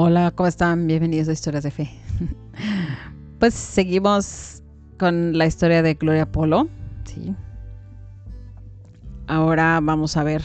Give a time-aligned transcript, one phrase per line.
[0.00, 0.86] Hola, ¿cómo están?
[0.86, 1.90] Bienvenidos a Historias de Fe.
[3.40, 4.62] pues seguimos
[4.96, 6.68] con la historia de Gloria Polo.
[7.02, 7.34] Sí.
[9.26, 10.44] Ahora vamos a ver,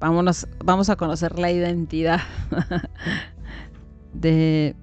[0.00, 2.18] vámonos, vamos a conocer la identidad
[4.14, 4.74] de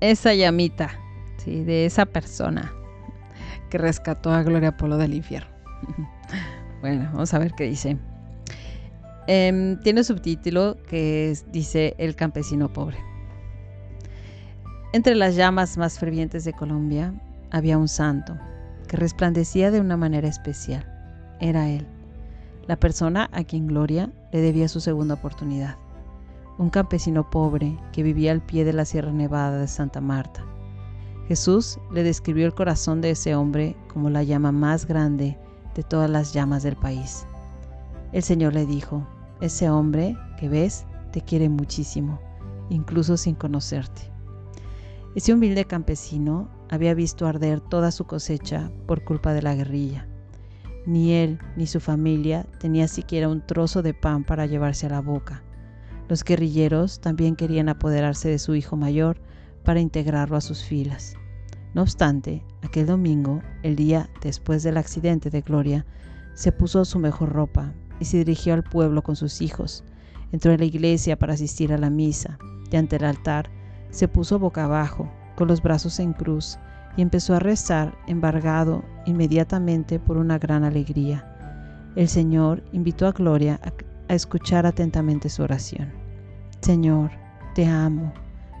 [0.00, 0.90] esa llamita,
[1.38, 1.64] ¿sí?
[1.64, 2.70] de esa persona
[3.70, 5.56] que rescató a Gloria Polo del infierno.
[6.82, 7.96] bueno, vamos a ver qué dice.
[9.28, 12.96] Em, tiene subtítulo que dice El campesino pobre.
[14.92, 17.12] Entre las llamas más fervientes de Colombia
[17.50, 18.38] había un santo
[18.86, 20.86] que resplandecía de una manera especial.
[21.40, 21.86] Era él,
[22.68, 25.76] la persona a quien Gloria le debía su segunda oportunidad.
[26.58, 30.44] Un campesino pobre que vivía al pie de la Sierra Nevada de Santa Marta.
[31.26, 35.36] Jesús le describió el corazón de ese hombre como la llama más grande
[35.74, 37.26] de todas las llamas del país.
[38.12, 39.06] El Señor le dijo,
[39.40, 42.20] ese hombre que ves te quiere muchísimo,
[42.70, 44.02] incluso sin conocerte.
[45.14, 50.06] Ese humilde campesino había visto arder toda su cosecha por culpa de la guerrilla.
[50.84, 55.00] Ni él ni su familia tenía siquiera un trozo de pan para llevarse a la
[55.00, 55.42] boca.
[56.08, 59.20] Los guerrilleros también querían apoderarse de su hijo mayor
[59.64, 61.14] para integrarlo a sus filas.
[61.74, 65.84] No obstante, aquel domingo, el día después del accidente de Gloria,
[66.34, 69.84] se puso su mejor ropa y se dirigió al pueblo con sus hijos.
[70.32, 72.38] Entró en la iglesia para asistir a la misa
[72.70, 73.50] y ante el altar
[73.90, 76.58] se puso boca abajo, con los brazos en cruz,
[76.96, 81.92] y empezó a rezar, embargado inmediatamente por una gran alegría.
[81.94, 83.72] El Señor invitó a Gloria a,
[84.12, 85.92] a escuchar atentamente su oración.
[86.60, 87.10] Señor,
[87.54, 88.12] te amo.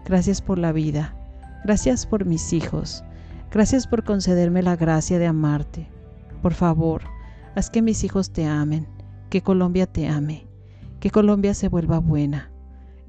[0.04, 1.14] Gracias por la vida.
[1.64, 3.02] Gracias por mis hijos.
[3.50, 5.88] Gracias por concederme la gracia de amarte.
[6.42, 7.02] Por favor,
[7.54, 8.95] haz que mis hijos te amen
[9.30, 10.46] que Colombia te ame,
[11.00, 12.50] que Colombia se vuelva buena.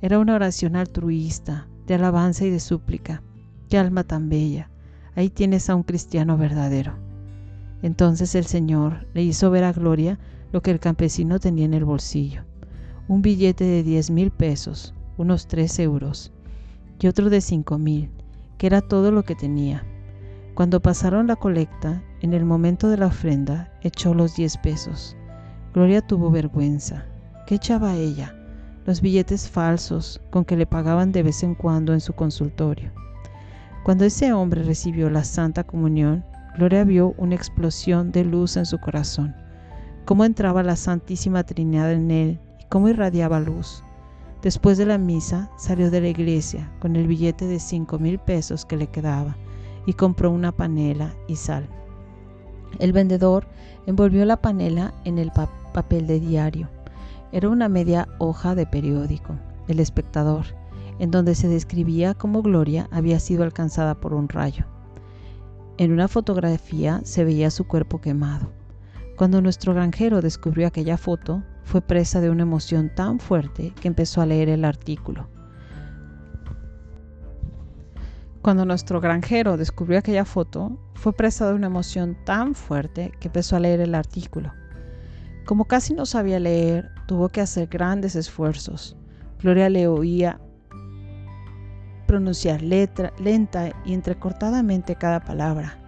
[0.02, 3.24] Era una oración altruista, de alabanza y de súplica.
[3.70, 4.70] Qué alma tan bella.
[5.16, 6.94] Ahí tienes a un cristiano verdadero.
[7.82, 10.20] Entonces el Señor le hizo ver a Gloria
[10.52, 12.44] lo que el campesino tenía en el bolsillo.
[13.08, 16.34] Un billete de diez mil pesos, unos tres euros,
[17.00, 18.12] y otro de cinco mil,
[18.58, 19.86] que era todo lo que tenía.
[20.56, 25.16] Cuando pasaron la colecta, en el momento de la ofrenda, echó los diez pesos.
[25.78, 27.06] Gloria tuvo vergüenza.
[27.46, 28.34] ¿Qué echaba ella?
[28.88, 32.92] Los billetes falsos con que le pagaban de vez en cuando en su consultorio.
[33.84, 36.26] Cuando ese hombre recibió la Santa Comunión,
[36.58, 39.36] Gloria vio una explosión de luz en su corazón,
[40.06, 43.84] cómo entraba la Santísima Trinidad en él y cómo irradiaba luz.
[44.42, 48.66] Después de la misa salió de la iglesia con el billete de cinco mil pesos
[48.66, 49.38] que le quedaba
[49.86, 51.70] y compró una panela y sal.
[52.80, 53.46] El vendedor
[53.86, 56.70] envolvió la panela en el papel papel de diario.
[57.32, 59.36] Era una media hoja de periódico,
[59.68, 60.48] El Espectador,
[60.98, 64.66] en donde se describía cómo Gloria había sido alcanzada por un rayo.
[65.78, 68.50] En una fotografía se veía su cuerpo quemado.
[69.18, 74.22] Cuando nuestro granjero descubrió aquella foto, fue presa de una emoción tan fuerte que empezó
[74.22, 75.28] a leer el artículo.
[78.42, 83.56] Cuando nuestro granjero descubrió aquella foto, fue presa de una emoción tan fuerte que empezó
[83.56, 84.54] a leer el artículo.
[85.48, 88.98] Como casi no sabía leer, tuvo que hacer grandes esfuerzos.
[89.42, 90.42] Gloria le oía
[92.06, 95.80] pronunciar letra, lenta y entrecortadamente cada palabra.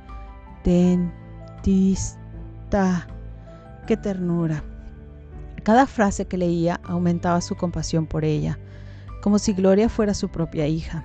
[0.64, 2.08] Dentista.
[3.86, 4.64] Qué ternura.
[5.64, 8.58] Cada frase que leía aumentaba su compasión por ella,
[9.22, 11.04] como si Gloria fuera su propia hija.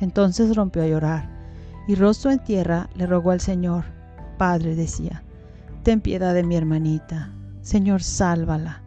[0.00, 1.30] Entonces rompió a llorar
[1.86, 3.84] y rostro en tierra le rogó al Señor.
[4.36, 5.22] Padre, decía,
[5.84, 7.30] ten piedad de mi hermanita.
[7.64, 8.82] Señor, sálvala.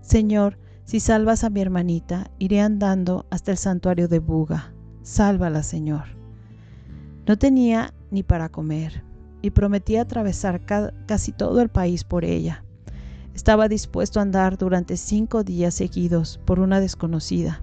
[0.00, 4.72] Señor, si salvas a mi hermanita, iré andando hasta el santuario de Buga.
[5.02, 6.04] Sálvala, Señor.
[7.26, 9.04] No tenía ni para comer
[9.42, 12.64] y prometía atravesar casi todo el país por ella.
[13.34, 17.60] Estaba dispuesto a andar durante cinco días seguidos por una desconocida.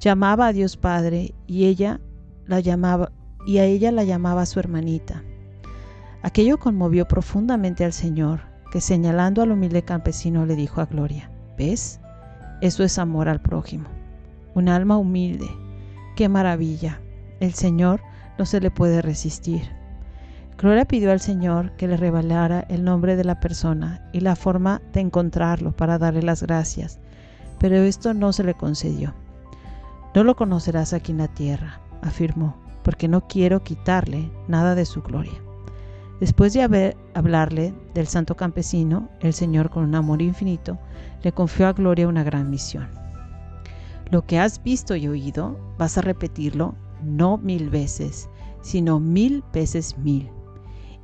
[0.00, 2.00] Llamaba a Dios Padre y ella
[2.44, 3.12] la llamaba
[3.46, 5.22] y a ella la llamaba su hermanita.
[6.22, 12.00] Aquello conmovió profundamente al Señor que señalando al humilde campesino le dijo a Gloria, ¿ves?
[12.60, 13.88] Eso es amor al prójimo.
[14.54, 15.48] Un alma humilde.
[16.16, 17.00] ¡Qué maravilla!
[17.40, 18.00] El Señor
[18.38, 19.62] no se le puede resistir.
[20.58, 24.80] Gloria pidió al Señor que le revelara el nombre de la persona y la forma
[24.94, 26.98] de encontrarlo para darle las gracias,
[27.58, 29.14] pero esto no se le concedió.
[30.14, 35.02] No lo conocerás aquí en la tierra, afirmó, porque no quiero quitarle nada de su
[35.02, 35.45] gloria.
[36.20, 40.78] Después de haber, hablarle del santo campesino, el Señor con un amor infinito
[41.22, 42.88] le confió a Gloria una gran misión.
[44.10, 48.30] Lo que has visto y oído, vas a repetirlo no mil veces,
[48.62, 50.30] sino mil veces mil.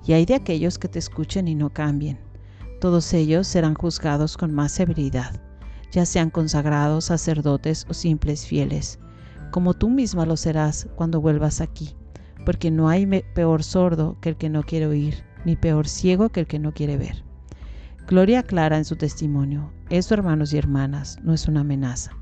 [0.06, 2.18] Y hay de aquellos que te escuchen y no cambien.
[2.80, 5.40] Todos ellos serán juzgados con más severidad,
[5.92, 8.98] ya sean consagrados, sacerdotes o simples fieles,
[9.50, 11.94] como tú misma lo serás cuando vuelvas aquí,
[12.44, 16.40] porque no hay peor sordo que el que no quiere oír, ni peor ciego que
[16.40, 17.24] el que no quiere ver.
[18.06, 19.72] Gloria clara en su testimonio.
[19.88, 22.12] Eso, hermanos y hermanas, no es una amenaza.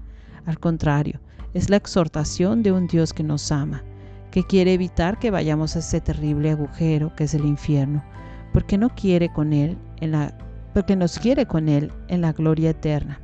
[0.45, 1.21] Al contrario,
[1.55, 3.83] es la exhortación de un Dios que nos ama,
[4.31, 8.05] que quiere evitar que vayamos a ese terrible agujero que es el infierno,
[8.53, 10.37] porque no quiere con él en la
[10.73, 13.21] porque nos quiere con él en la gloria eterna.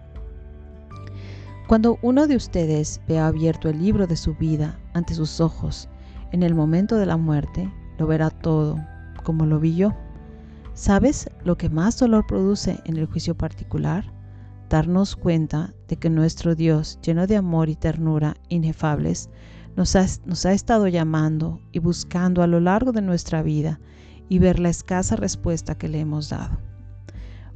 [1.68, 5.88] Cuando uno de ustedes vea abierto el libro de su vida ante sus ojos,
[6.32, 8.78] en el momento de la muerte, lo verá todo,
[9.24, 9.92] como lo vi yo.
[10.74, 14.12] ¿Sabes lo que más dolor produce en el juicio particular?
[14.68, 19.30] Darnos cuenta de que nuestro Dios, lleno de amor y ternura inefables,
[19.76, 23.78] nos ha, estado llamando y buscando a lo largo de nuestra vida
[24.28, 26.58] y ver la escasa respuesta que le hemos dado.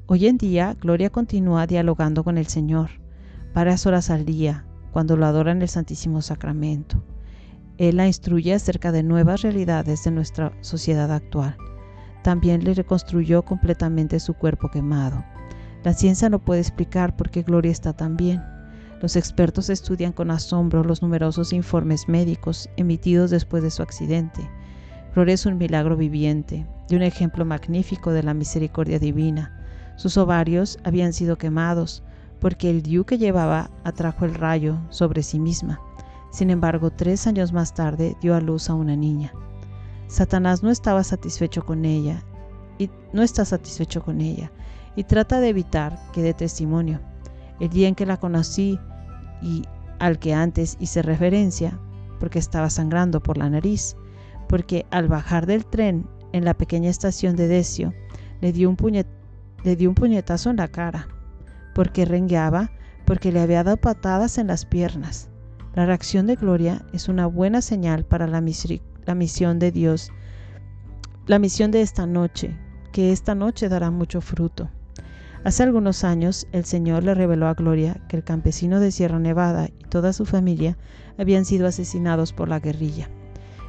[0.07, 2.91] Hoy en día, Gloria continúa dialogando con el Señor
[3.55, 7.03] varias horas al día cuando lo adora en el Santísimo Sacramento.
[7.81, 11.57] Él la instruye acerca de nuevas realidades de nuestra sociedad actual
[12.23, 15.25] también le reconstruyó completamente su cuerpo quemado.
[15.83, 18.43] La ciencia no puede explicar por qué Gloria está tan bien.
[19.01, 24.49] Los expertos estudian con asombro los numerosos informes médicos emitidos después de su accidente.
[25.15, 29.57] Gloria es un milagro viviente y un ejemplo magnífico de la misericordia divina.
[29.97, 32.03] Sus ovarios habían sido quemados
[32.41, 35.81] porque el diu que llevaba atrajo el rayo sobre sí misma.
[36.31, 39.33] Sin embargo, tres años más tarde dio a luz a una niña.
[40.07, 42.23] Satanás no estaba satisfecho con ella
[42.79, 44.51] y no está satisfecho con ella
[44.97, 47.01] y trata de evitar que dé testimonio.
[47.59, 48.79] El día en que la conocí
[49.41, 49.65] y
[49.99, 51.79] al que antes hice referencia,
[52.19, 53.97] porque estaba sangrando por la nariz,
[54.49, 57.95] porque al bajar del tren en la pequeña estación de Decio,
[58.41, 58.77] le dio un,
[59.65, 61.09] le dio un puñetazo en la cara,
[61.75, 62.71] porque rengueaba,
[63.05, 65.30] porque le había dado patadas en las piernas.
[65.75, 70.11] La reacción de Gloria es una buena señal para la misión de Dios,
[71.27, 72.57] la misión de esta noche,
[72.91, 74.69] que esta noche dará mucho fruto.
[75.45, 79.69] Hace algunos años el Señor le reveló a Gloria que el campesino de Sierra Nevada
[79.69, 80.77] y toda su familia
[81.19, 83.09] habían sido asesinados por la guerrilla.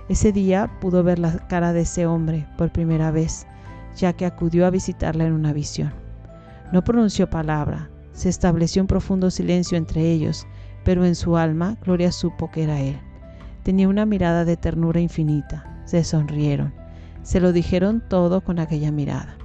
[0.09, 3.45] Ese día pudo ver la cara de ese hombre por primera vez,
[3.95, 5.94] ya que acudió a visitarla en una visión.
[6.74, 10.48] No pronunció palabra, se estableció un profundo silencio entre ellos,
[10.83, 12.98] pero en su alma Gloria supo que era él.
[13.63, 15.83] Tenía una mirada de ternura infinita.
[15.86, 16.74] Se sonrieron.
[17.22, 19.38] Se lo dijeron todo con aquella mirada.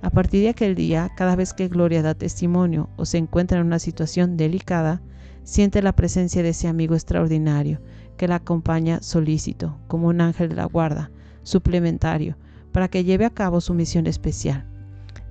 [0.00, 3.66] A partir de aquel día, cada vez que Gloria da testimonio o se encuentra en
[3.66, 5.00] una situación delicada,
[5.44, 7.80] siente la presencia de ese amigo extraordinario
[8.16, 11.12] que la acompaña solícito, como un ángel de la guarda,
[11.44, 12.36] suplementario,
[12.72, 14.66] para que lleve a cabo su misión especial.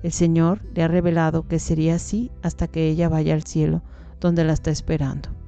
[0.02, 3.82] El Señor le ha revelado que sería así hasta que ella vaya al cielo,
[4.20, 5.41] donde la está esperando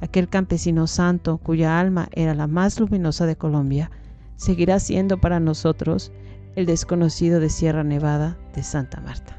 [0.00, 3.90] aquel campesino santo cuya alma era la más luminosa de Colombia,
[4.36, 6.12] seguirá siendo para nosotros
[6.56, 9.36] el desconocido de Sierra Nevada de Santa Marta.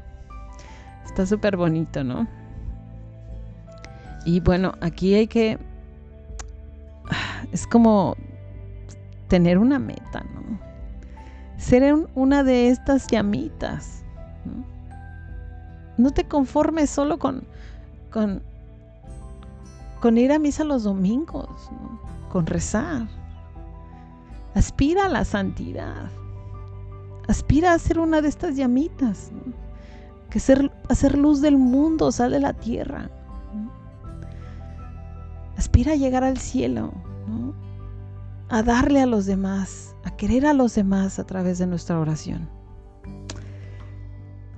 [1.04, 2.28] Está súper bonito, ¿no?
[4.24, 5.58] Y bueno, aquí hay que...
[7.52, 8.16] Es como
[9.28, 10.60] tener una meta, ¿no?
[11.56, 14.04] Ser una de estas llamitas.
[14.44, 14.64] ¿no?
[16.00, 17.44] no te conformes solo con,
[18.10, 18.42] con
[20.00, 21.70] con ir a misa los domingos,
[22.30, 23.06] con rezar.
[24.54, 26.10] Aspira a la santidad.
[27.28, 29.30] Aspira a ser una de estas llamitas.
[30.30, 33.10] Que ser, hacer luz del mundo, sal de la tierra.
[35.56, 36.92] Aspira a llegar al cielo.
[38.48, 39.94] A darle a los demás.
[40.04, 42.48] A querer a los demás a través de nuestra oración.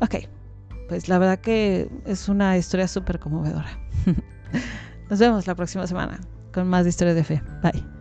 [0.01, 0.17] Ok,
[0.89, 3.69] pues la verdad que es una historia súper conmovedora.
[5.13, 6.19] Nos vemos la próxima semana
[6.55, 7.43] con más historias de fe.
[7.63, 7.92] Bye.